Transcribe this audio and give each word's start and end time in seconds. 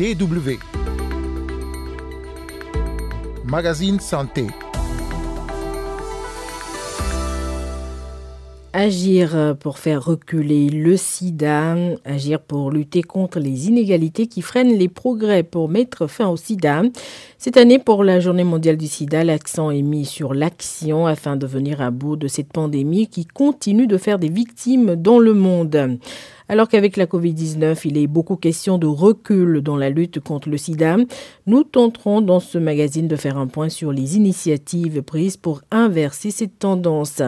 DW. 0.00 0.56
Magazine 3.44 4.00
Santé. 4.00 4.46
Agir 8.72 9.56
pour 9.60 9.76
faire 9.76 10.02
reculer 10.02 10.70
le 10.70 10.96
sida, 10.96 11.76
agir 12.06 12.40
pour 12.40 12.70
lutter 12.70 13.02
contre 13.02 13.40
les 13.40 13.68
inégalités 13.68 14.26
qui 14.26 14.40
freinent 14.40 14.72
les 14.72 14.88
progrès 14.88 15.42
pour 15.42 15.68
mettre 15.68 16.06
fin 16.06 16.28
au 16.28 16.38
sida. 16.38 16.80
Cette 17.42 17.56
année, 17.56 17.78
pour 17.78 18.04
la 18.04 18.20
journée 18.20 18.44
mondiale 18.44 18.76
du 18.76 18.86
sida, 18.86 19.24
l'accent 19.24 19.70
est 19.70 19.80
mis 19.80 20.04
sur 20.04 20.34
l'action 20.34 21.06
afin 21.06 21.36
de 21.36 21.46
venir 21.46 21.80
à 21.80 21.90
bout 21.90 22.16
de 22.16 22.28
cette 22.28 22.52
pandémie 22.52 23.06
qui 23.06 23.24
continue 23.24 23.86
de 23.86 23.96
faire 23.96 24.18
des 24.18 24.28
victimes 24.28 24.94
dans 24.94 25.18
le 25.18 25.32
monde. 25.32 25.98
Alors 26.50 26.66
qu'avec 26.68 26.96
la 26.96 27.06
Covid-19, 27.06 27.82
il 27.84 27.96
est 27.96 28.08
beaucoup 28.08 28.34
question 28.34 28.76
de 28.76 28.88
recul 28.88 29.62
dans 29.62 29.76
la 29.76 29.88
lutte 29.88 30.18
contre 30.18 30.48
le 30.48 30.58
sida, 30.58 30.96
nous 31.46 31.62
tenterons 31.62 32.20
dans 32.20 32.40
ce 32.40 32.58
magazine 32.58 33.06
de 33.06 33.14
faire 33.14 33.38
un 33.38 33.46
point 33.46 33.68
sur 33.68 33.92
les 33.92 34.16
initiatives 34.16 35.00
prises 35.02 35.36
pour 35.36 35.60
inverser 35.70 36.32
cette 36.32 36.58
tendance. 36.58 37.22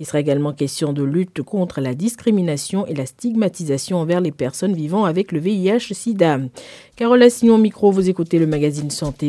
Il 0.00 0.06
sera 0.06 0.20
également 0.20 0.54
question 0.54 0.94
de 0.94 1.02
lutte 1.02 1.42
contre 1.42 1.82
la 1.82 1.94
discrimination 1.94 2.86
et 2.86 2.94
la 2.94 3.04
stigmatisation 3.04 3.98
envers 3.98 4.22
les 4.22 4.32
personnes 4.32 4.72
vivant 4.72 5.04
avec 5.04 5.32
le 5.32 5.38
VIH-Sida. 5.38 6.40
Carole 6.96 7.22
Assignon 7.22 7.58
micro, 7.58 7.92
vous 7.92 8.08
écoutez 8.08 8.38
le 8.38 8.46
magazine 8.46 8.90
Santé. 8.90 9.28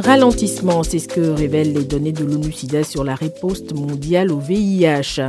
Ralentissement, 0.00 0.82
c'est 0.82 0.98
ce 0.98 1.08
que 1.08 1.20
révèlent 1.20 1.72
les 1.72 1.84
données 1.84 2.12
de 2.12 2.24
l'ONU-SIDA 2.24 2.82
sur 2.82 3.04
la 3.04 3.14
riposte 3.14 3.74
mondiale 3.74 4.32
au 4.32 4.38
VIH. 4.38 5.20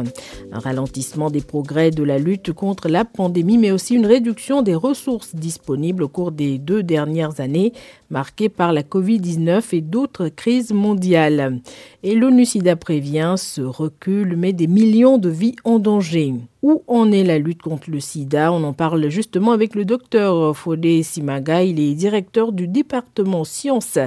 Un 0.51 0.59
ralentissement 0.59 1.29
des 1.29 1.41
progrès 1.41 1.91
de 1.91 2.03
la 2.03 2.17
lutte 2.17 2.53
contre 2.53 2.87
la 2.87 3.05
pandémie, 3.05 3.57
mais 3.57 3.71
aussi 3.71 3.95
une 3.95 4.05
réduction 4.05 4.61
des 4.61 4.75
ressources 4.75 5.35
disponibles 5.35 6.03
au 6.03 6.07
cours 6.07 6.31
des 6.31 6.57
deux 6.57 6.83
dernières 6.83 7.39
années, 7.39 7.73
marquées 8.09 8.49
par 8.49 8.73
la 8.73 8.83
Covid-19 8.83 9.63
et 9.73 9.81
d'autres 9.81 10.29
crises 10.29 10.71
mondiales. 10.71 11.59
Et 12.03 12.15
l'ONU-SIDA 12.15 12.75
prévient, 12.75 13.35
ce 13.37 13.61
recul 13.61 14.35
met 14.37 14.53
des 14.53 14.67
millions 14.67 15.17
de 15.17 15.29
vies 15.29 15.55
en 15.63 15.79
danger. 15.79 16.33
Où 16.63 16.83
en 16.87 17.11
est 17.11 17.23
la 17.23 17.37
lutte 17.37 17.61
contre 17.61 17.91
le 17.91 17.99
sida? 17.99 18.51
On 18.51 18.63
en 18.63 18.73
parle 18.73 19.09
justement 19.09 19.51
avec 19.51 19.75
le 19.75 19.85
docteur 19.85 20.57
Fodé 20.57 21.03
Simaga. 21.03 21.63
Il 21.63 21.79
est 21.79 21.93
directeur 21.93 22.51
du 22.51 22.67
département 22.67 23.43
sciences, 23.43 23.99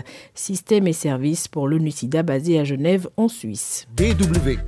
systèmes 0.51 0.89
et 0.89 0.93
services 0.93 1.47
pour 1.47 1.69
l'ONU-SIDA 1.69 2.25
basé 2.25 2.59
à 2.59 2.65
Genève 2.65 3.09
en 3.17 3.29
Suisse. 3.29 3.87
DW. 3.95 4.59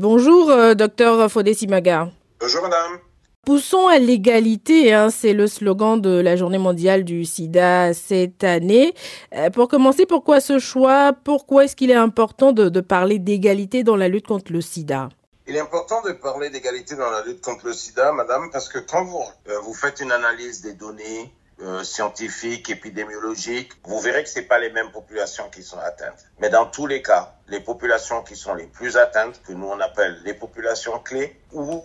Bonjour, 0.00 0.50
euh, 0.50 0.74
docteur 0.74 1.28
Fodé 1.28 1.52
Simaga. 1.52 2.12
Bonjour, 2.38 2.62
madame. 2.62 3.00
Poussons 3.44 3.88
à 3.88 3.98
l'égalité, 3.98 4.94
hein, 4.94 5.10
c'est 5.10 5.32
le 5.32 5.48
slogan 5.48 6.00
de 6.00 6.10
la 6.10 6.36
journée 6.36 6.58
mondiale 6.58 7.02
du 7.02 7.24
sida 7.24 7.92
cette 7.92 8.44
année. 8.44 8.94
Euh, 9.34 9.50
pour 9.50 9.66
commencer, 9.66 10.06
pourquoi 10.06 10.38
ce 10.40 10.60
choix? 10.60 11.12
Pourquoi 11.12 11.64
est-ce 11.64 11.74
qu'il 11.74 11.90
est 11.90 11.94
important 11.94 12.52
de, 12.52 12.68
de 12.68 12.80
parler 12.80 13.18
d'égalité 13.18 13.82
dans 13.82 13.96
la 13.96 14.06
lutte 14.06 14.28
contre 14.28 14.52
le 14.52 14.60
sida? 14.60 15.08
Il 15.48 15.56
est 15.56 15.60
important 15.60 16.02
de 16.02 16.12
parler 16.12 16.50
d'égalité 16.50 16.94
dans 16.94 17.10
la 17.10 17.24
lutte 17.24 17.40
contre 17.40 17.66
le 17.66 17.72
sida, 17.72 18.12
madame, 18.12 18.48
parce 18.52 18.68
que 18.68 18.78
quand 18.78 19.04
vous, 19.04 19.24
euh, 19.48 19.58
vous 19.64 19.74
faites 19.74 19.98
une 19.98 20.12
analyse 20.12 20.62
des 20.62 20.74
données 20.74 21.32
euh, 21.62 21.84
scientifiques, 21.84 22.70
épidémiologiques, 22.70 23.72
vous 23.84 24.00
verrez 24.00 24.24
que 24.24 24.28
c'est 24.28 24.42
pas 24.42 24.58
les 24.58 24.70
mêmes 24.70 24.90
populations 24.90 25.48
qui 25.48 25.62
sont 25.62 25.78
atteintes. 25.78 26.26
Mais 26.40 26.50
dans 26.50 26.66
tous 26.66 26.86
les 26.86 27.02
cas, 27.02 27.34
les 27.48 27.60
populations 27.60 28.22
qui 28.22 28.36
sont 28.36 28.54
les 28.54 28.66
plus 28.66 28.96
atteintes, 28.96 29.40
que 29.46 29.52
nous 29.52 29.66
on 29.66 29.78
appelle 29.80 30.20
les 30.24 30.34
populations 30.34 30.98
clés, 30.98 31.40
ou 31.52 31.82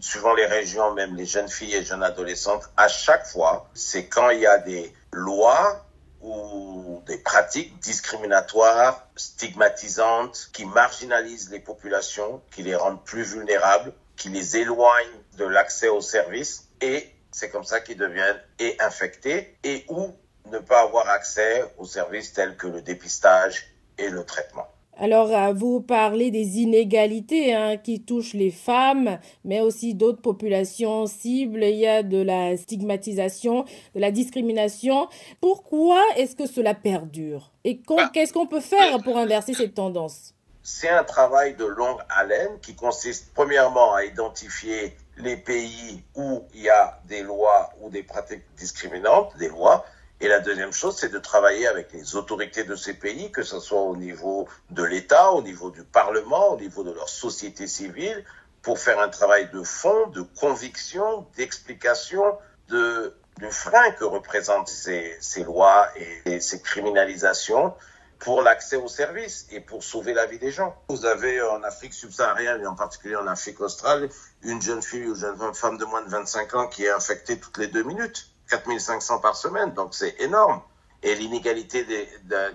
suivant 0.00 0.34
les 0.34 0.46
régions, 0.46 0.92
même 0.94 1.14
les 1.14 1.26
jeunes 1.26 1.48
filles 1.48 1.76
et 1.76 1.84
jeunes 1.84 2.02
adolescentes, 2.02 2.70
à 2.76 2.88
chaque 2.88 3.26
fois, 3.26 3.68
c'est 3.74 4.06
quand 4.06 4.30
il 4.30 4.40
y 4.40 4.46
a 4.46 4.58
des 4.58 4.92
lois 5.12 5.86
ou 6.22 7.02
des 7.06 7.18
pratiques 7.18 7.78
discriminatoires, 7.80 9.06
stigmatisantes, 9.16 10.50
qui 10.52 10.64
marginalisent 10.66 11.50
les 11.50 11.60
populations, 11.60 12.42
qui 12.50 12.62
les 12.62 12.74
rendent 12.74 13.04
plus 13.04 13.22
vulnérables, 13.22 13.92
qui 14.16 14.28
les 14.28 14.56
éloignent 14.56 15.22
de 15.38 15.44
l'accès 15.44 15.88
aux 15.88 16.02
services 16.02 16.68
et 16.80 17.08
c'est 17.30 17.50
comme 17.50 17.64
ça 17.64 17.80
qu'ils 17.80 17.98
deviennent 17.98 18.40
et 18.58 18.76
infectés 18.80 19.56
et 19.64 19.84
ou 19.88 20.14
ne 20.50 20.58
pas 20.58 20.82
avoir 20.82 21.08
accès 21.08 21.64
aux 21.78 21.84
services 21.84 22.32
tels 22.32 22.56
que 22.56 22.66
le 22.66 22.82
dépistage 22.82 23.66
et 23.98 24.08
le 24.08 24.24
traitement. 24.24 24.66
Alors, 25.02 25.34
euh, 25.34 25.54
vous 25.54 25.80
parlez 25.80 26.30
des 26.30 26.58
inégalités 26.58 27.54
hein, 27.54 27.78
qui 27.78 28.02
touchent 28.02 28.34
les 28.34 28.50
femmes, 28.50 29.18
mais 29.46 29.62
aussi 29.62 29.94
d'autres 29.94 30.20
populations 30.20 31.06
cibles. 31.06 31.64
Il 31.64 31.76
y 31.76 31.86
a 31.86 32.02
de 32.02 32.20
la 32.20 32.54
stigmatisation, 32.58 33.64
de 33.94 34.00
la 34.00 34.10
discrimination. 34.10 35.08
Pourquoi 35.40 36.02
est-ce 36.16 36.36
que 36.36 36.46
cela 36.46 36.74
perdure? 36.74 37.50
Et 37.64 37.80
qu'est-ce 38.12 38.34
qu'on 38.34 38.46
peut 38.46 38.60
faire 38.60 38.98
pour 39.02 39.16
inverser 39.16 39.54
cette 39.54 39.74
tendance? 39.74 40.34
C'est 40.62 40.90
un 40.90 41.04
travail 41.04 41.54
de 41.54 41.64
longue 41.64 42.00
haleine 42.10 42.60
qui 42.60 42.74
consiste 42.74 43.32
premièrement 43.34 43.94
à 43.94 44.04
identifier 44.04 44.94
les 45.20 45.36
pays 45.36 46.02
où 46.14 46.44
il 46.54 46.62
y 46.62 46.68
a 46.68 47.00
des 47.04 47.22
lois 47.22 47.70
ou 47.80 47.90
des 47.90 48.02
pratiques 48.02 48.44
discriminantes, 48.56 49.36
des 49.36 49.48
lois, 49.48 49.84
et 50.22 50.28
la 50.28 50.40
deuxième 50.40 50.72
chose, 50.72 50.98
c'est 50.98 51.08
de 51.08 51.18
travailler 51.18 51.66
avec 51.66 51.92
les 51.92 52.14
autorités 52.14 52.64
de 52.64 52.76
ces 52.76 52.92
pays, 52.92 53.32
que 53.32 53.42
ce 53.42 53.58
soit 53.58 53.80
au 53.80 53.96
niveau 53.96 54.48
de 54.68 54.82
l'État, 54.82 55.32
au 55.32 55.40
niveau 55.40 55.70
du 55.70 55.82
Parlement, 55.82 56.52
au 56.52 56.60
niveau 56.60 56.84
de 56.84 56.92
leur 56.92 57.08
société 57.08 57.66
civile, 57.66 58.24
pour 58.60 58.78
faire 58.78 59.00
un 59.00 59.08
travail 59.08 59.48
de 59.50 59.62
fond, 59.62 60.08
de 60.08 60.20
conviction, 60.20 61.26
d'explication 61.36 62.22
de, 62.68 63.16
du 63.38 63.50
frein 63.50 63.92
que 63.92 64.04
représentent 64.04 64.68
ces, 64.68 65.18
lois 65.44 65.88
et 66.26 66.40
ces 66.40 66.60
criminalisations 66.60 67.74
pour 68.20 68.42
l'accès 68.42 68.76
aux 68.76 68.88
services 68.88 69.46
et 69.50 69.60
pour 69.60 69.82
sauver 69.82 70.12
la 70.12 70.26
vie 70.26 70.38
des 70.38 70.50
gens. 70.50 70.76
Vous 70.90 71.06
avez 71.06 71.42
en 71.42 71.62
Afrique 71.62 71.94
subsaharienne 71.94 72.60
et 72.62 72.66
en 72.66 72.74
particulier 72.74 73.16
en 73.16 73.26
Afrique 73.26 73.60
australe 73.60 74.08
une 74.42 74.60
jeune 74.60 74.82
fille 74.82 75.06
ou 75.06 75.14
une 75.14 75.20
jeune 75.20 75.54
femme 75.54 75.78
de 75.78 75.84
moins 75.86 76.02
de 76.02 76.10
25 76.10 76.54
ans 76.54 76.68
qui 76.68 76.84
est 76.84 76.90
infectée 76.90 77.40
toutes 77.40 77.58
les 77.58 77.66
deux 77.66 77.82
minutes. 77.82 78.30
4500 78.50 79.20
par 79.20 79.36
semaine, 79.36 79.72
donc 79.72 79.94
c'est 79.94 80.20
énorme. 80.20 80.60
Et 81.02 81.14
l'inégalité 81.14 81.86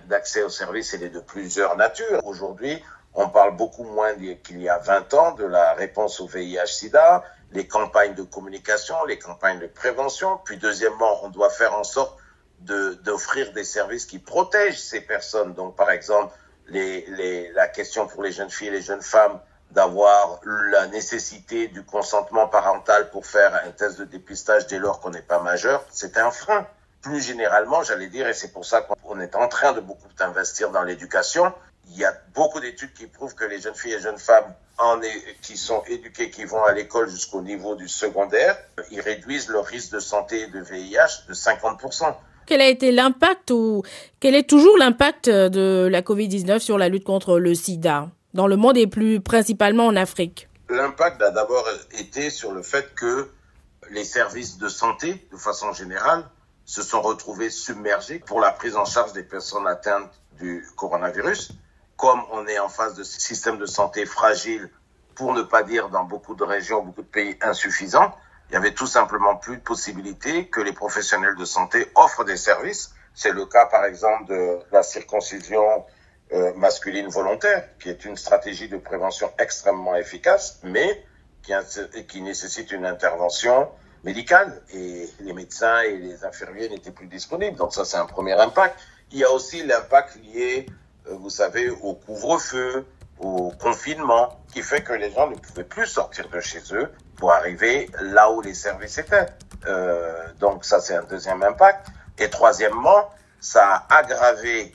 d'accès 0.06 0.42
aux 0.42 0.50
services, 0.50 0.94
elle 0.94 1.02
est 1.02 1.10
de 1.10 1.20
plusieurs 1.20 1.76
natures. 1.76 2.24
Aujourd'hui, 2.24 2.80
on 3.14 3.28
parle 3.28 3.56
beaucoup 3.56 3.84
moins 3.84 4.14
qu'il 4.44 4.60
y 4.60 4.68
a 4.68 4.78
20 4.78 5.14
ans 5.14 5.32
de 5.32 5.44
la 5.44 5.72
réponse 5.72 6.20
au 6.20 6.26
VIH-Sida, 6.26 7.24
les 7.52 7.66
campagnes 7.66 8.14
de 8.14 8.22
communication, 8.22 8.94
les 9.06 9.18
campagnes 9.18 9.58
de 9.58 9.66
prévention. 9.66 10.38
Puis 10.44 10.58
deuxièmement, 10.58 11.24
on 11.24 11.30
doit 11.30 11.50
faire 11.50 11.74
en 11.74 11.82
sorte 11.82 12.16
d'offrir 12.60 13.48
de, 13.48 13.54
des 13.54 13.64
services 13.64 14.06
qui 14.06 14.18
protègent 14.18 14.80
ces 14.80 15.00
personnes. 15.00 15.54
Donc 15.54 15.76
par 15.76 15.90
exemple, 15.90 16.34
les, 16.68 17.06
les, 17.10 17.52
la 17.52 17.68
question 17.68 18.06
pour 18.06 18.22
les 18.22 18.32
jeunes 18.32 18.50
filles 18.50 18.68
et 18.68 18.72
les 18.72 18.82
jeunes 18.82 19.02
femmes 19.02 19.38
d'avoir 19.70 20.40
la 20.44 20.86
nécessité 20.86 21.68
du 21.68 21.84
consentement 21.84 22.48
parental 22.48 23.10
pour 23.10 23.26
faire 23.26 23.54
un 23.66 23.70
test 23.70 23.98
de 23.98 24.04
dépistage 24.04 24.66
dès 24.66 24.78
lors 24.78 25.00
qu'on 25.00 25.10
n'est 25.10 25.22
pas 25.22 25.40
majeur, 25.40 25.84
c'est 25.90 26.16
un 26.16 26.30
frein. 26.30 26.66
Plus 27.02 27.20
généralement, 27.20 27.82
j'allais 27.82 28.08
dire, 28.08 28.26
et 28.28 28.34
c'est 28.34 28.52
pour 28.52 28.64
ça 28.64 28.82
qu'on 28.82 29.20
est 29.20 29.36
en 29.36 29.48
train 29.48 29.72
de 29.72 29.80
beaucoup 29.80 30.08
investir 30.20 30.70
dans 30.70 30.82
l'éducation, 30.82 31.52
il 31.88 31.98
y 31.98 32.04
a 32.04 32.12
beaucoup 32.34 32.60
d'études 32.60 32.92
qui 32.94 33.06
prouvent 33.06 33.34
que 33.34 33.44
les 33.44 33.60
jeunes 33.60 33.74
filles 33.74 33.94
et 33.94 34.00
jeunes 34.00 34.18
femmes 34.18 34.52
en 34.78 35.00
qui 35.40 35.56
sont 35.56 35.82
éduquées, 35.86 36.30
qui 36.30 36.44
vont 36.44 36.62
à 36.64 36.72
l'école 36.72 37.08
jusqu'au 37.08 37.40
niveau 37.40 37.76
du 37.76 37.88
secondaire, 37.88 38.58
ils 38.90 39.00
réduisent 39.00 39.48
leur 39.48 39.64
risque 39.64 39.92
de 39.92 40.00
santé 40.00 40.42
et 40.42 40.46
de 40.48 40.60
VIH 40.60 41.26
de 41.28 41.34
50%. 41.34 42.14
Quel 42.46 42.60
a 42.60 42.68
été 42.68 42.92
l'impact 42.92 43.50
ou 43.50 43.82
quel 44.20 44.36
est 44.36 44.48
toujours 44.48 44.78
l'impact 44.78 45.28
de 45.28 45.88
la 45.90 46.00
Covid-19 46.00 46.60
sur 46.60 46.78
la 46.78 46.88
lutte 46.88 47.04
contre 47.04 47.40
le 47.40 47.54
sida 47.54 48.08
dans 48.34 48.46
le 48.46 48.56
monde 48.56 48.76
et 48.76 48.86
plus 48.86 49.20
principalement 49.20 49.86
en 49.86 49.96
Afrique? 49.96 50.48
L'impact 50.68 51.20
a 51.22 51.32
d'abord 51.32 51.68
été 51.98 52.30
sur 52.30 52.52
le 52.52 52.62
fait 52.62 52.94
que 52.94 53.28
les 53.90 54.04
services 54.04 54.58
de 54.58 54.68
santé, 54.68 55.26
de 55.32 55.36
façon 55.36 55.72
générale, 55.72 56.24
se 56.64 56.82
sont 56.82 57.00
retrouvés 57.00 57.50
submergés 57.50 58.20
pour 58.20 58.40
la 58.40 58.52
prise 58.52 58.76
en 58.76 58.84
charge 58.84 59.12
des 59.12 59.22
personnes 59.24 59.66
atteintes 59.66 60.12
du 60.38 60.64
coronavirus. 60.76 61.52
Comme 61.96 62.20
on 62.30 62.46
est 62.46 62.58
en 62.58 62.68
face 62.68 62.94
de 62.94 63.02
systèmes 63.02 63.58
de 63.58 63.66
santé 63.66 64.06
fragiles, 64.06 64.70
pour 65.16 65.32
ne 65.32 65.42
pas 65.42 65.62
dire 65.62 65.88
dans 65.88 66.04
beaucoup 66.04 66.34
de 66.34 66.44
régions, 66.44 66.82
beaucoup 66.82 67.02
de 67.02 67.06
pays 67.06 67.36
insuffisants, 67.40 68.14
il 68.50 68.54
y 68.54 68.56
avait 68.56 68.74
tout 68.74 68.86
simplement 68.86 69.36
plus 69.36 69.56
de 69.56 69.62
possibilités 69.62 70.46
que 70.46 70.60
les 70.60 70.72
professionnels 70.72 71.36
de 71.36 71.44
santé 71.44 71.86
offrent 71.94 72.24
des 72.24 72.36
services. 72.36 72.94
C'est 73.14 73.32
le 73.32 73.46
cas, 73.46 73.66
par 73.66 73.84
exemple, 73.84 74.26
de 74.26 74.58
la 74.72 74.82
circoncision 74.82 75.84
euh, 76.32 76.52
masculine 76.54 77.08
volontaire, 77.08 77.68
qui 77.78 77.88
est 77.88 78.04
une 78.04 78.16
stratégie 78.16 78.68
de 78.68 78.76
prévention 78.76 79.30
extrêmement 79.38 79.96
efficace, 79.96 80.60
mais 80.62 81.04
qui, 81.42 81.52
qui 82.06 82.20
nécessite 82.20 82.72
une 82.72 82.86
intervention 82.86 83.68
médicale. 84.04 84.62
Et 84.72 85.08
les 85.20 85.32
médecins 85.32 85.80
et 85.80 85.96
les 85.96 86.24
infirmiers 86.24 86.68
n'étaient 86.68 86.92
plus 86.92 87.08
disponibles. 87.08 87.56
Donc 87.56 87.74
ça, 87.74 87.84
c'est 87.84 87.96
un 87.96 88.06
premier 88.06 88.34
impact. 88.34 88.78
Il 89.12 89.18
y 89.18 89.24
a 89.24 89.30
aussi 89.30 89.64
l'impact 89.64 90.16
lié 90.22 90.66
vous 91.10 91.30
savez, 91.30 91.70
au 91.70 91.94
couvre-feu, 91.94 92.84
au 93.18 93.50
confinement, 93.52 94.40
qui 94.52 94.62
fait 94.62 94.82
que 94.82 94.92
les 94.92 95.10
gens 95.10 95.28
ne 95.28 95.36
pouvaient 95.36 95.64
plus 95.64 95.86
sortir 95.86 96.28
de 96.28 96.40
chez 96.40 96.62
eux 96.72 96.92
pour 97.16 97.32
arriver 97.32 97.90
là 98.00 98.30
où 98.30 98.40
les 98.40 98.54
services 98.54 98.98
étaient. 98.98 99.26
Euh, 99.66 100.32
donc 100.38 100.64
ça, 100.64 100.80
c'est 100.80 100.94
un 100.94 101.02
deuxième 101.02 101.42
impact. 101.42 101.88
Et 102.18 102.30
troisièmement, 102.30 103.10
ça 103.40 103.86
a 103.88 103.96
aggravé 103.98 104.72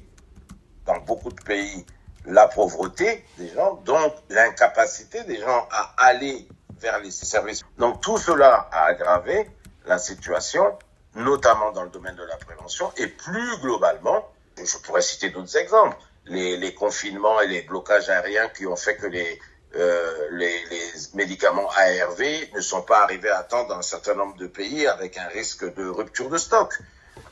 dans 0.86 1.00
beaucoup 1.00 1.32
de 1.32 1.42
pays 1.44 1.86
la 2.26 2.48
pauvreté 2.48 3.26
des 3.38 3.50
gens, 3.50 3.76
donc 3.86 4.14
l'incapacité 4.30 5.24
des 5.24 5.40
gens 5.40 5.68
à 5.72 5.94
aller 5.98 6.48
vers 6.80 7.00
les 7.00 7.12
services. 7.12 7.62
Donc 7.78 8.02
tout 8.02 8.18
cela 8.18 8.70
a 8.72 8.86
aggravé 8.86 9.50
la 9.86 9.98
situation, 9.98 10.78
notamment 11.16 11.72
dans 11.72 11.84
le 11.84 11.90
domaine 11.90 12.16
de 12.16 12.24
la 12.24 12.38
prévention, 12.38 12.92
et 12.98 13.08
plus 13.08 13.58
globalement, 13.60 14.28
je 14.58 14.78
pourrais 14.78 15.02
citer 15.02 15.30
d'autres 15.30 15.58
exemples, 15.58 15.98
les, 16.26 16.74
confinements 16.74 17.42
et 17.42 17.48
les 17.48 17.62
blocages 17.62 18.10
aériens 18.10 18.50
qui 18.50 18.66
ont 18.66 18.76
fait 18.76 18.96
que 18.96 19.08
les, 19.08 19.40
euh, 19.76 20.30
médicaments 21.14 21.70
ARV 21.70 22.22
ne 22.54 22.62
sont 22.62 22.82
pas 22.82 23.04
arrivés 23.04 23.30
à 23.30 23.44
temps 23.44 23.66
dans 23.68 23.78
un 23.78 23.82
certain 23.82 24.16
nombre 24.16 24.36
de 24.38 24.48
pays 24.48 24.88
avec 24.88 25.18
un 25.18 25.28
risque 25.28 25.74
de 25.76 25.88
rupture 25.88 26.30
de 26.30 26.38
stock. 26.38 26.74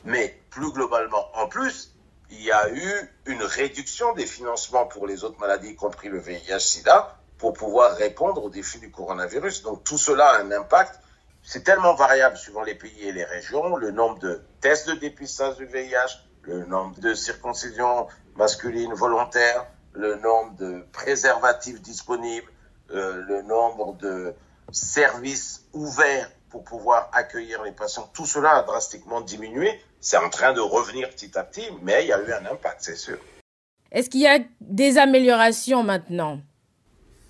Mais 0.05 0.41
plus 0.49 0.71
globalement, 0.71 1.29
en 1.35 1.47
plus, 1.47 1.93
il 2.31 2.41
y 2.41 2.51
a 2.51 2.69
eu 2.69 3.11
une 3.25 3.43
réduction 3.43 4.13
des 4.13 4.25
financements 4.25 4.85
pour 4.85 5.07
les 5.07 5.23
autres 5.23 5.39
maladies, 5.39 5.69
y 5.69 5.75
compris 5.75 6.09
le 6.09 6.19
VIH-Sida, 6.19 7.17
pour 7.37 7.53
pouvoir 7.53 7.95
répondre 7.95 8.43
aux 8.43 8.49
défis 8.49 8.79
du 8.79 8.91
coronavirus. 8.91 9.63
Donc 9.63 9.83
tout 9.83 9.97
cela 9.97 10.29
a 10.31 10.41
un 10.41 10.51
impact. 10.51 10.99
C'est 11.41 11.63
tellement 11.63 11.95
variable 11.95 12.37
suivant 12.37 12.63
les 12.63 12.75
pays 12.75 13.07
et 13.07 13.11
les 13.11 13.23
régions. 13.23 13.75
Le 13.77 13.91
nombre 13.91 14.19
de 14.19 14.41
tests 14.61 14.89
de 14.89 14.95
dépistage 14.95 15.57
du 15.57 15.65
VIH, 15.65 16.19
le 16.43 16.65
nombre 16.65 16.99
de 16.99 17.13
circoncisions 17.13 18.07
masculines 18.39 18.93
volontaires, 18.93 19.67
le 19.93 20.15
nombre 20.15 20.55
de 20.55 20.85
préservatifs 20.93 21.81
disponibles, 21.81 22.49
euh, 22.91 23.21
le 23.27 23.41
nombre 23.41 23.93
de 23.95 24.33
services 24.71 25.65
ouverts 25.73 26.31
pour 26.49 26.63
pouvoir 26.63 27.09
accueillir 27.11 27.61
les 27.63 27.73
patients. 27.73 28.09
Tout 28.13 28.25
cela 28.25 28.51
a 28.55 28.63
drastiquement 28.63 29.21
diminué. 29.21 29.79
C'est 29.99 30.17
en 30.17 30.29
train 30.29 30.53
de 30.53 30.61
revenir 30.61 31.09
petit 31.09 31.37
à 31.37 31.43
petit, 31.43 31.67
mais 31.81 32.05
il 32.05 32.07
y 32.07 32.13
a 32.13 32.21
eu 32.21 32.31
un 32.31 32.45
impact, 32.45 32.77
c'est 32.79 32.95
sûr. 32.95 33.17
Est-ce 33.91 34.09
qu'il 34.09 34.21
y 34.21 34.27
a 34.27 34.39
des 34.61 34.97
améliorations 34.97 35.83
maintenant? 35.83 36.39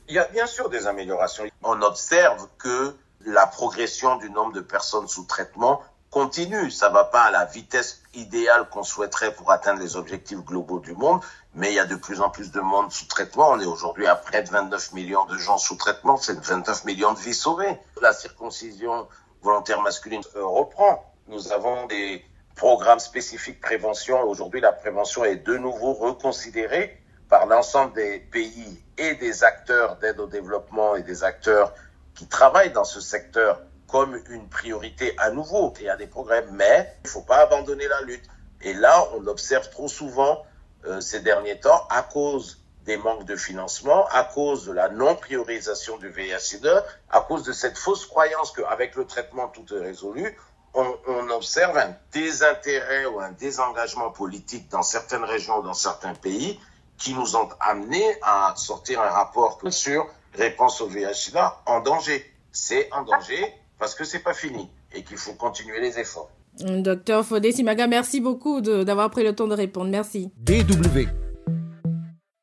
Il 0.08 0.16
y 0.16 0.20
a 0.20 0.28
bien 0.28 0.46
sûr 0.46 0.70
des 0.70 0.86
améliorations. 0.86 1.46
On 1.64 1.82
observe 1.82 2.48
que 2.60 2.96
la 3.26 3.48
progression 3.48 4.18
du 4.18 4.30
nombre 4.30 4.54
de 4.54 4.62
personnes 4.62 5.08
sous 5.08 5.24
traitement 5.24 5.82
continue. 6.10 6.72
Ça 6.72 6.90
va 6.90 7.04
pas 7.04 7.24
à 7.24 7.32
la 7.32 7.46
vitesse 7.46 8.02
idéale 8.14 8.68
qu'on 8.70 8.84
souhaiterait 8.84 9.34
pour 9.34 9.52
atteindre 9.52 9.82
les 9.82 9.96
objectifs 9.96 10.40
globaux 10.40 10.80
du 10.80 10.94
monde, 10.94 11.22
mais 11.54 11.70
il 11.72 11.76
y 11.76 11.80
a 11.80 11.86
de 11.86 11.96
plus 11.96 12.22
en 12.22 12.30
plus 12.30 12.52
de 12.52 12.60
monde 12.60 12.92
sous 12.92 13.06
traitement. 13.06 13.52
On 13.52 13.60
est 13.60 13.66
aujourd'hui 13.66 14.08
à 14.08 14.16
près 14.16 14.44
de 14.44 14.50
29 14.50 14.94
millions 14.94 15.26
de 15.26 15.38
gens 15.38 15.58
sous 15.58 15.76
traitement. 15.76 16.18
C'est 16.18 16.40
29 16.40 16.86
millions 16.86 17.14
de 17.14 17.20
vies 17.20 17.34
sauvées. 17.34 17.78
La 18.02 18.14
circoncision 18.14 19.08
volontaire 19.42 19.82
masculine 19.82 20.22
reprend. 20.36 21.06
Nous 21.28 21.52
avons 21.52 21.86
des 21.88 22.26
programmes 22.56 23.00
spécifiques 23.00 23.62
prévention. 23.62 24.22
Aujourd'hui, 24.24 24.62
la 24.62 24.72
prévention 24.72 25.24
est 25.24 25.38
de 25.38 25.58
nouveau 25.58 25.94
reconsidérée 25.94 27.00
par 27.30 27.46
l'ensemble 27.46 27.94
des 27.94 28.20
pays 28.20 28.84
et 28.98 29.16
des 29.16 29.44
acteurs 29.44 29.98
d'aide 29.98 30.20
au 30.20 30.28
développement 30.28 30.96
et 30.96 31.04
des 31.04 31.24
acteurs 31.24 31.74
qui 32.16 32.28
travaillent 32.28 32.72
dans 32.74 32.84
ce 32.84 33.00
secteur 33.00 33.62
comme 33.90 34.22
une 34.30 34.48
priorité 34.50 35.14
à 35.18 35.32
nouveau. 35.32 35.74
Il 35.80 35.86
y 35.86 35.90
a 35.90 35.98
des 35.98 36.08
progrès, 36.08 36.46
mais 36.52 36.94
il 37.04 37.08
ne 37.08 37.10
faut 37.10 37.22
pas 37.22 37.38
abandonner 37.38 37.88
la 37.88 38.02
lutte. 38.02 38.24
Et 38.62 38.74
là, 38.74 39.08
on 39.16 39.26
observe 39.28 39.70
trop 39.70 39.88
souvent 39.88 40.44
euh, 40.86 41.02
ces 41.02 41.22
derniers 41.22 41.60
temps 41.60 41.88
à 41.90 42.04
cause 42.04 42.62
des 42.86 42.98
manques 42.98 43.26
de 43.26 43.36
financement, 43.36 44.08
à 44.08 44.24
cause 44.24 44.66
de 44.66 44.72
la 44.72 44.90
non-priorisation 44.90 45.98
du 45.98 46.10
VIH-Sida, 46.10 46.86
à 47.10 47.22
cause 47.22 47.44
de 47.44 47.52
cette 47.52 47.78
fausse 47.78 48.06
croyance 48.06 48.52
qu'avec 48.52 48.96
le 48.96 49.06
traitement 49.06 49.48
tout 49.48 49.66
est 49.74 49.80
résolu, 49.80 50.36
on, 50.74 50.96
on, 51.08 51.30
observe 51.30 51.78
un 51.78 51.96
désintérêt 52.12 53.06
ou 53.06 53.20
un 53.20 53.32
désengagement 53.32 54.12
politique 54.12 54.70
dans 54.70 54.84
certaines 54.84 55.24
régions, 55.24 55.62
dans 55.62 55.74
certains 55.74 56.14
pays, 56.14 56.60
qui 56.98 57.14
nous 57.14 57.36
ont 57.36 57.50
amené 57.60 58.04
à 58.22 58.54
sortir 58.56 59.02
un 59.02 59.10
rapport 59.10 59.60
sur 59.72 60.08
réponse 60.34 60.82
au 60.82 60.88
VIH-Sida 60.88 61.62
en 61.66 61.80
danger. 61.80 62.26
C'est 62.52 62.92
en 62.92 63.04
danger 63.04 63.54
parce 63.80 63.96
que 63.96 64.04
c'est 64.04 64.20
pas 64.20 64.34
fini 64.34 64.70
et 64.94 65.04
qu'il 65.04 65.18
faut 65.18 65.34
continuer 65.34 65.80
les 65.82 65.98
efforts. 65.98 66.30
Docteur 66.60 67.26
Fodé 67.26 67.52
Simaga, 67.52 67.88
merci 67.88 68.20
beaucoup 68.20 68.62
d'avoir 68.62 69.10
pris 69.10 69.24
le 69.24 69.34
temps 69.34 69.48
de 69.48 69.56
répondre. 69.56 69.90
Merci. 69.90 70.32
DW. 70.38 71.29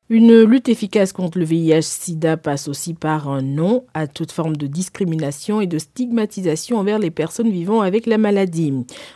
Une 0.09 0.43
lutte 0.43 0.69
efficace 0.69 1.11
contre 1.11 1.37
le 1.37 1.43
VIH-Sida 1.43 2.37
passe 2.37 2.69
aussi 2.69 2.93
par 2.93 3.27
un 3.27 3.41
non 3.41 3.83
à 3.93 4.07
toute 4.07 4.31
forme 4.31 4.55
de 4.55 4.65
discrimination 4.65 5.59
et 5.59 5.67
de 5.67 5.77
stigmatisation 5.77 6.77
envers 6.77 6.97
les 6.97 7.11
personnes 7.11 7.51
vivant 7.51 7.81
avec 7.81 8.05
la 8.05 8.17
maladie. 8.17 8.73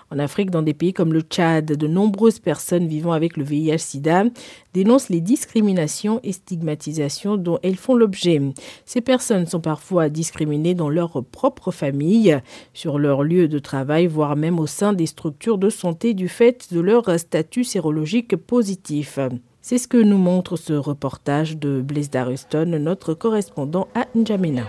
En 0.09 0.19
Afrique, 0.19 0.51
dans 0.51 0.61
des 0.61 0.73
pays 0.73 0.91
comme 0.91 1.13
le 1.13 1.21
Tchad, 1.21 1.63
de 1.63 1.88
nombreuses 1.88 2.39
personnes 2.39 2.89
vivant 2.89 3.13
avec 3.13 3.38
le 3.38 3.45
VIH-Sida 3.45 4.25
dénoncent 4.73 5.07
les 5.07 5.21
discriminations 5.21 6.19
et 6.23 6.33
stigmatisations 6.33 7.38
dont 7.38 7.59
elles 7.63 7.77
font 7.77 7.95
l'objet. 7.95 8.41
Ces 8.83 8.99
personnes 8.99 9.45
sont 9.45 9.61
parfois 9.61 10.09
discriminées 10.09 10.75
dans 10.75 10.89
leur 10.89 11.23
propre 11.23 11.71
famille, 11.71 12.38
sur 12.73 12.99
leur 12.99 13.23
lieu 13.23 13.47
de 13.47 13.59
travail, 13.59 14.07
voire 14.07 14.35
même 14.35 14.59
au 14.59 14.67
sein 14.67 14.91
des 14.91 15.05
structures 15.05 15.57
de 15.57 15.69
santé 15.69 16.13
du 16.13 16.27
fait 16.27 16.67
de 16.73 16.81
leur 16.81 17.17
statut 17.17 17.63
sérologique 17.63 18.35
positif. 18.35 19.19
C'est 19.63 19.77
ce 19.77 19.87
que 19.87 19.97
nous 19.97 20.17
montre 20.17 20.57
ce 20.57 20.73
reportage 20.73 21.55
de 21.55 21.81
Blaise 21.81 22.09
Daruston, 22.09 22.65
notre 22.79 23.13
correspondant 23.13 23.87
à 23.93 24.07
N'Djamena. 24.15 24.65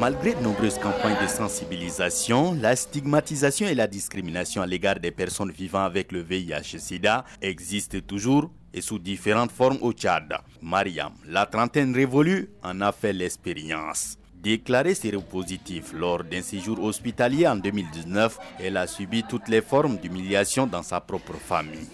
Malgré 0.00 0.34
de 0.34 0.40
nombreuses 0.40 0.78
campagnes 0.78 1.20
de 1.20 1.26
sensibilisation, 1.26 2.54
la 2.54 2.74
stigmatisation 2.74 3.66
et 3.66 3.74
la 3.74 3.86
discrimination 3.86 4.62
à 4.62 4.66
l'égard 4.66 4.98
des 4.98 5.10
personnes 5.10 5.50
vivant 5.50 5.82
avec 5.82 6.10
le 6.12 6.22
VIH-Sida 6.22 7.24
existent 7.42 7.98
toujours 8.06 8.50
et 8.72 8.80
sous 8.80 8.98
différentes 8.98 9.52
formes 9.52 9.78
au 9.82 9.92
Tchad. 9.92 10.32
Mariam, 10.62 11.12
la 11.26 11.44
trentaine 11.44 11.94
révolue, 11.94 12.48
en 12.62 12.80
a 12.80 12.92
fait 12.92 13.12
l'expérience. 13.12 14.16
Déclarée 14.34 14.94
séropositive 14.94 15.92
lors 15.94 16.24
d'un 16.24 16.42
séjour 16.42 16.82
hospitalier 16.82 17.46
en 17.46 17.56
2019, 17.56 18.38
elle 18.60 18.76
a 18.78 18.86
subi 18.86 19.22
toutes 19.28 19.48
les 19.48 19.60
formes 19.60 19.98
d'humiliation 19.98 20.66
dans 20.66 20.82
sa 20.82 21.00
propre 21.00 21.34
famille. 21.34 21.88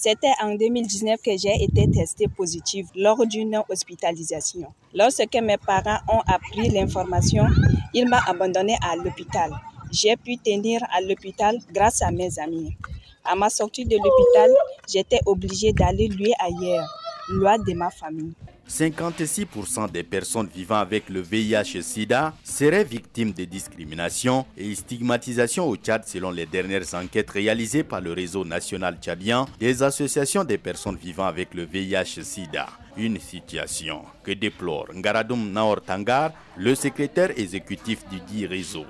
C'était 0.00 0.30
en 0.40 0.54
2019 0.54 1.20
que 1.20 1.36
j'ai 1.36 1.60
été 1.60 1.90
testée 1.90 2.28
positive 2.28 2.86
lors 2.94 3.26
d'une 3.26 3.60
hospitalisation. 3.68 4.72
Lorsque 4.94 5.34
mes 5.42 5.56
parents 5.56 5.98
ont 6.06 6.20
appris 6.32 6.68
l'information, 6.68 7.44
ils 7.92 8.08
m'ont 8.08 8.22
abandonnée 8.28 8.76
à 8.80 8.94
l'hôpital. 8.94 9.50
J'ai 9.90 10.16
pu 10.16 10.38
tenir 10.38 10.80
à 10.92 11.00
l'hôpital 11.00 11.58
grâce 11.74 12.00
à 12.02 12.12
mes 12.12 12.38
amis. 12.38 12.76
À 13.24 13.34
ma 13.34 13.50
sortie 13.50 13.86
de 13.86 13.96
l'hôpital, 13.96 14.52
j'étais 14.88 15.18
obligée 15.26 15.72
d'aller 15.72 16.06
lui 16.06 16.32
ailleurs, 16.38 16.86
loin 17.30 17.58
de 17.58 17.72
ma 17.72 17.90
famille. 17.90 18.34
56% 18.68 19.90
des 19.90 20.02
personnes 20.02 20.48
vivant 20.54 20.76
avec 20.76 21.08
le 21.08 21.20
VIH-Sida 21.20 22.34
seraient 22.44 22.84
victimes 22.84 23.32
de 23.32 23.44
discrimination 23.44 24.46
et 24.56 24.74
stigmatisation 24.74 25.66
au 25.68 25.76
Tchad 25.76 26.06
selon 26.06 26.30
les 26.30 26.46
dernières 26.46 26.94
enquêtes 26.94 27.30
réalisées 27.30 27.82
par 27.82 28.00
le 28.00 28.12
réseau 28.12 28.44
national 28.44 28.98
tchadien 29.00 29.46
des 29.58 29.82
associations 29.82 30.44
des 30.44 30.58
personnes 30.58 30.96
vivant 30.96 31.26
avec 31.26 31.54
le 31.54 31.64
VIH-Sida. 31.64 32.68
Une 33.00 33.20
situation 33.20 34.00
que 34.24 34.32
déplore 34.32 34.86
Ngaradoum 34.92 35.52
Naor 35.52 35.80
Tangar, 35.82 36.32
le 36.56 36.74
secrétaire 36.74 37.30
exécutif 37.38 38.04
du 38.10 38.18
dit 38.26 38.44
réseau. 38.44 38.82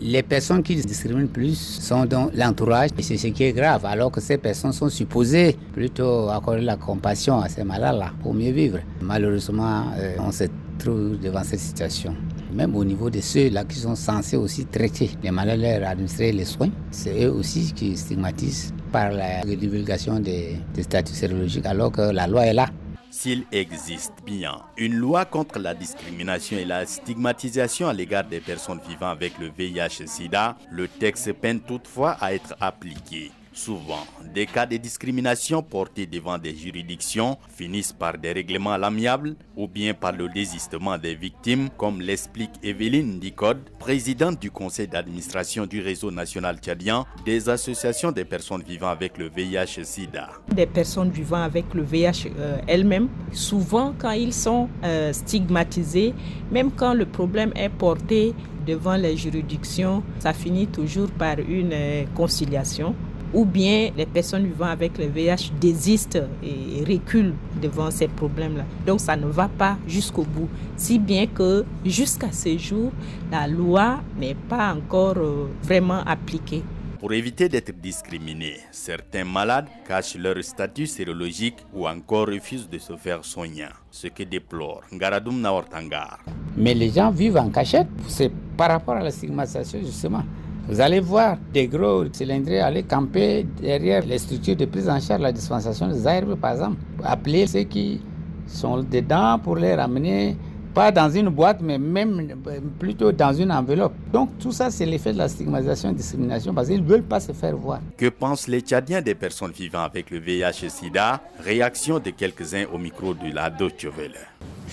Les 0.00 0.22
personnes 0.22 0.62
qui 0.62 0.76
discriminent 0.76 1.26
plus 1.26 1.56
sont 1.58 2.04
dans 2.04 2.30
l'entourage 2.32 2.90
et 2.96 3.02
c'est 3.02 3.16
ce 3.16 3.26
qui 3.26 3.42
est 3.42 3.52
grave 3.52 3.84
alors 3.86 4.12
que 4.12 4.20
ces 4.20 4.38
personnes 4.38 4.72
sont 4.72 4.88
supposées 4.88 5.56
plutôt 5.72 6.28
accorder 6.28 6.60
la 6.60 6.76
compassion 6.76 7.40
à 7.40 7.48
ces 7.48 7.64
malades-là 7.64 8.12
pour 8.22 8.34
mieux 8.34 8.52
vivre. 8.52 8.78
Malheureusement, 9.00 9.86
euh, 9.98 10.14
on 10.20 10.30
se 10.30 10.44
trouve 10.78 11.18
devant 11.18 11.42
cette 11.42 11.58
situation. 11.58 12.14
Même 12.52 12.76
au 12.76 12.84
niveau 12.84 13.10
de 13.10 13.20
ceux-là 13.20 13.64
qui 13.64 13.78
sont 13.80 13.96
censés 13.96 14.36
aussi 14.36 14.64
traiter 14.66 15.10
les 15.24 15.32
malades, 15.32 15.60
leur 15.60 15.88
administrer 15.88 16.30
les 16.30 16.44
soins, 16.44 16.70
c'est 16.92 17.24
eux 17.24 17.32
aussi 17.32 17.72
qui 17.74 17.96
stigmatisent 17.96 18.72
par 18.92 19.10
la 19.10 19.42
divulgation 19.44 20.20
des, 20.20 20.56
des 20.72 20.82
statuts 20.84 21.14
sérologiques 21.14 21.66
alors 21.66 21.90
que 21.90 22.02
la 22.12 22.28
loi 22.28 22.46
est 22.46 22.54
là. 22.54 22.68
S'il 23.10 23.44
existe 23.50 24.12
bien 24.24 24.62
une 24.76 24.94
loi 24.94 25.24
contre 25.24 25.58
la 25.58 25.74
discrimination 25.74 26.56
et 26.56 26.64
la 26.64 26.86
stigmatisation 26.86 27.88
à 27.88 27.92
l'égard 27.92 28.24
des 28.24 28.40
personnes 28.40 28.80
vivant 28.88 29.08
avec 29.08 29.36
le 29.38 29.48
VIH-Sida, 29.48 30.56
le 30.70 30.86
texte 30.86 31.32
peine 31.32 31.60
toutefois 31.60 32.12
à 32.20 32.32
être 32.32 32.54
appliqué. 32.60 33.32
Souvent, 33.52 34.06
des 34.32 34.46
cas 34.46 34.64
de 34.64 34.76
discrimination 34.76 35.60
portés 35.62 36.06
devant 36.06 36.38
des 36.38 36.54
juridictions 36.54 37.36
finissent 37.48 37.92
par 37.92 38.16
des 38.16 38.32
règlements 38.32 38.72
à 38.72 38.78
l'amiable 38.78 39.34
ou 39.56 39.66
bien 39.66 39.92
par 39.92 40.12
le 40.12 40.28
désistement 40.28 40.96
des 40.96 41.16
victimes, 41.16 41.68
comme 41.76 42.00
l'explique 42.00 42.52
Evelyne 42.62 43.18
Dicode, 43.18 43.58
présidente 43.80 44.40
du 44.40 44.52
conseil 44.52 44.86
d'administration 44.86 45.66
du 45.66 45.80
réseau 45.80 46.12
national 46.12 46.58
tchadien 46.58 47.04
des 47.24 47.48
associations 47.48 48.12
des 48.12 48.24
personnes 48.24 48.62
vivant 48.62 48.88
avec 48.88 49.18
le 49.18 49.28
VIH-Sida. 49.28 50.28
Des 50.54 50.66
personnes 50.66 51.10
vivant 51.10 51.42
avec 51.42 51.74
le 51.74 51.82
VIH 51.82 52.28
euh, 52.38 52.58
elles-mêmes, 52.68 53.08
souvent 53.32 53.92
quand 53.98 54.12
ils 54.12 54.32
sont 54.32 54.68
euh, 54.84 55.12
stigmatisés, 55.12 56.14
même 56.52 56.70
quand 56.70 56.94
le 56.94 57.04
problème 57.04 57.52
est 57.56 57.68
porté 57.68 58.32
devant 58.64 58.96
les 58.96 59.16
juridictions, 59.16 60.04
ça 60.20 60.32
finit 60.32 60.68
toujours 60.68 61.10
par 61.10 61.40
une 61.40 61.72
euh, 61.72 62.04
conciliation 62.14 62.94
ou 63.32 63.44
bien 63.44 63.90
les 63.96 64.06
personnes 64.06 64.44
vivant 64.44 64.66
avec 64.66 64.98
le 64.98 65.06
VIH 65.06 65.52
désistent 65.60 66.22
et 66.42 66.84
reculent 66.84 67.34
devant 67.60 67.90
ces 67.90 68.08
problèmes-là. 68.08 68.64
Donc 68.86 69.00
ça 69.00 69.16
ne 69.16 69.26
va 69.26 69.48
pas 69.48 69.76
jusqu'au 69.86 70.22
bout. 70.24 70.48
Si 70.76 70.98
bien 70.98 71.26
que 71.26 71.64
jusqu'à 71.84 72.32
ce 72.32 72.56
jour, 72.58 72.92
la 73.30 73.46
loi 73.46 74.00
n'est 74.18 74.34
pas 74.34 74.74
encore 74.74 75.18
euh, 75.18 75.46
vraiment 75.62 76.02
appliquée. 76.04 76.62
Pour 77.00 77.14
éviter 77.14 77.48
d'être 77.48 77.72
discriminés, 77.80 78.58
certains 78.70 79.24
malades 79.24 79.68
cachent 79.88 80.16
leur 80.18 80.36
statut 80.44 80.86
sérologique 80.86 81.56
ou 81.72 81.88
encore 81.88 82.26
refusent 82.26 82.68
de 82.68 82.76
se 82.76 82.94
faire 82.94 83.24
soigner, 83.24 83.68
ce 83.90 84.08
que 84.08 84.22
déplore 84.22 84.82
Ngaradoum 84.92 85.40
Naortangar. 85.40 86.18
Mais 86.58 86.74
les 86.74 86.90
gens 86.90 87.10
vivent 87.10 87.38
en 87.38 87.48
cachette, 87.48 87.88
c'est 88.06 88.30
par 88.54 88.68
rapport 88.68 88.96
à 88.96 89.02
la 89.02 89.10
stigmatisation 89.10 89.78
justement. 89.78 90.24
Vous 90.70 90.80
allez 90.80 91.00
voir 91.00 91.36
des 91.52 91.66
gros 91.66 92.04
cylindrés 92.12 92.60
aller 92.60 92.84
camper 92.84 93.44
derrière 93.60 94.06
les 94.06 94.18
structures 94.18 94.54
de 94.54 94.66
prise 94.66 94.88
en 94.88 95.00
charge, 95.00 95.20
la 95.20 95.32
dispensation 95.32 95.88
des 95.88 96.06
ARV 96.06 96.36
par 96.36 96.52
exemple. 96.52 96.76
Appeler 97.02 97.48
ceux 97.48 97.64
qui 97.64 98.00
sont 98.46 98.84
dedans 98.84 99.40
pour 99.42 99.56
les 99.56 99.74
ramener, 99.74 100.36
pas 100.72 100.92
dans 100.92 101.10
une 101.10 101.28
boîte, 101.28 101.60
mais 101.60 101.76
même 101.76 102.36
plutôt 102.78 103.10
dans 103.10 103.32
une 103.32 103.50
enveloppe. 103.50 103.94
Donc 104.12 104.38
tout 104.38 104.52
ça, 104.52 104.70
c'est 104.70 104.86
l'effet 104.86 105.12
de 105.12 105.18
la 105.18 105.28
stigmatisation 105.28 105.90
et 105.90 105.94
discrimination 105.94 106.54
parce 106.54 106.68
qu'ils 106.68 106.84
ne 106.84 106.88
veulent 106.88 107.02
pas 107.02 107.18
se 107.18 107.32
faire 107.32 107.56
voir. 107.56 107.80
Que 107.96 108.08
pensent 108.08 108.46
les 108.46 108.60
Tchadiens 108.60 109.02
des 109.02 109.16
personnes 109.16 109.50
vivant 109.50 109.82
avec 109.82 110.08
le 110.12 110.20
VIH 110.20 110.66
et 110.66 110.68
SIDA 110.68 111.20
Réaction 111.40 111.98
de 111.98 112.10
quelques-uns 112.10 112.66
au 112.72 112.78
micro 112.78 113.12
de 113.12 113.34
la 113.34 113.50
Deutsche. 113.50 113.88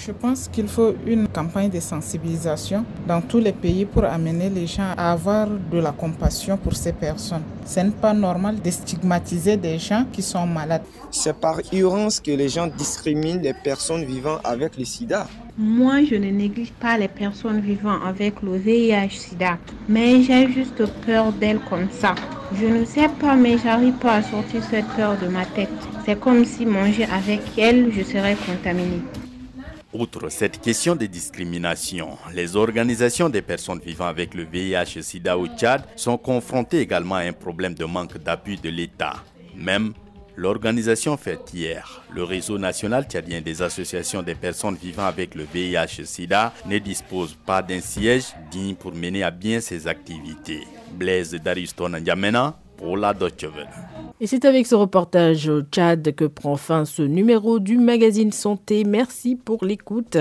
Je 0.06 0.12
pense 0.12 0.48
qu'il 0.48 0.68
faut 0.68 0.94
une 1.08 1.27
campagne 1.27 1.72
de 1.72 1.80
sensibilisation 1.80 2.86
dans 3.08 3.20
tous 3.20 3.39
les 3.39 3.51
pays 3.51 3.84
pour 3.84 4.06
amener 4.06 4.48
les 4.50 4.68
gens 4.68 4.94
à 4.96 5.12
avoir 5.12 5.48
de 5.48 5.80
la 5.80 5.92
compassion 5.92 6.56
pour 6.56 6.75
ces 6.75 6.94
personnes. 6.94 7.42
Ce 7.66 7.80
n'est 7.80 7.89
pas 7.89 8.13
normal 8.13 8.62
de 8.62 8.70
stigmatiser 8.70 9.58
des 9.58 9.80
gens 9.80 10.06
qui 10.13 10.22
sont 10.22 10.46
malades. 10.46 10.84
C'est 11.10 11.36
par 11.36 11.60
ignorance 11.72 12.20
que 12.20 12.30
les 12.30 12.48
gens 12.48 12.68
discriminent 12.68 13.42
les 13.42 13.56
personnes 13.56 14.06
vivant 14.06 14.38
avec 14.44 14.77
le 14.77 14.86
sida. 14.86 15.27
Moi, 15.58 16.04
je 16.04 16.16
ne 16.16 16.30
néglige 16.30 16.74
pas 16.74 16.98
les 17.00 17.08
personnes 17.08 17.60
vivant 17.60 18.00
avec 18.06 18.44
le 18.44 18.56
VIH-Sida, 18.56 19.58
mais 19.89 20.22
j'ai 20.22 20.51
juste 20.51 20.86
peur 21.08 21.34
d'elles 21.34 21.62
comme 21.68 21.89
ça. 21.89 22.13
Je 22.54 22.68
ne 22.68 22.86
sais 22.86 23.10
pas, 23.20 23.36
mais 23.36 23.58
j'arrive 23.58 23.96
pas 23.96 24.18
à 24.18 24.22
sortir 24.22 24.63
cette 24.70 24.88
peur 24.96 25.18
de 25.18 25.27
ma 25.27 25.46
tête. 25.46 25.70
C'est 26.06 26.20
comme 26.20 26.46
si 26.46 26.68
manger 26.68 27.06
avec 27.06 27.42
elle, 27.58 27.92
je 27.92 28.04
serais 28.04 28.38
contaminée. 28.46 29.01
Outre 29.94 30.29
cette 30.29 30.60
question 30.60 30.98
de 30.98 31.06
discrimination, 31.06 32.17
les 32.34 32.58
organisations 32.58 33.29
des 33.29 33.41
personnes 33.41 33.79
vivant 33.79 34.08
avec 34.08 34.34
le 34.34 34.44
VIH 34.44 34.98
et 34.98 35.01
SIDA 35.01 35.38
au 35.38 35.48
Tchad 35.48 35.84
sont 35.96 36.17
confrontées 36.17 36.82
également 36.82 37.15
à 37.15 37.22
un 37.22 37.32
problème 37.32 37.74
de 37.74 37.86
manque 37.86 38.17
d'appui 38.17 38.58
de 38.58 38.70
l'État. 38.70 39.24
Même 39.56 39.94
l'organisation 40.36 41.15
faite 41.15 41.51
hier, 41.53 42.03
le 42.13 42.25
réseau 42.25 42.58
national 42.58 43.06
tchadien 43.06 43.39
des 43.39 43.62
associations 43.62 44.22
des 44.22 44.36
personnes 44.36 44.75
vivant 44.75 45.06
avec 45.06 45.36
le 45.36 45.46
VIH 45.46 46.01
et 46.01 46.06
SIDA, 46.06 46.53
ne 46.65 46.79
dispose 46.79 47.38
pas 47.46 47.62
d'un 47.62 47.79
siège 47.79 48.25
digne 48.51 48.75
pour 48.75 48.94
mener 48.94 49.24
à 49.24 49.32
bien 49.32 49.62
ses 49.62 49.88
activités. 49.88 50.67
Blaise 50.91 51.32
Dariston 51.32 51.89
N'Djamena 51.89 52.60
Et 54.20 54.28
c'est 54.28 54.46
avec 54.46 54.68
ce 54.68 54.76
reportage 54.76 55.48
au 55.48 55.62
Tchad 55.62 56.14
que 56.16 56.26
prend 56.26 56.56
fin 56.56 56.86
ce 56.86 57.02
numéro 57.02 57.60
du 57.60 57.78
magazine 57.78 58.32
Santé. 58.32 58.84
Merci 58.84 59.36
pour 59.36 59.64
l'écoute. 59.66 60.18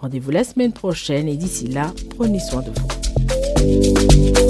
Rendez-vous 0.00 0.30
la 0.30 0.44
semaine 0.44 0.72
prochaine 0.72 1.28
et 1.28 1.36
d'ici 1.36 1.66
là, 1.68 1.92
prenez 2.16 2.40
soin 2.40 2.62
de 2.62 2.70
vous. 2.70 4.41